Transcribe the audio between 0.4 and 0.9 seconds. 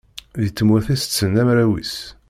tmurt